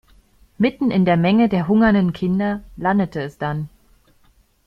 Mitten 0.57 0.89
in 0.89 1.05
der 1.05 1.15
Menge 1.15 1.47
der 1.47 1.67
hungernden 1.67 2.11
Kinder 2.11 2.63
landete 2.75 3.21
es 3.21 3.37
dann. 3.37 3.69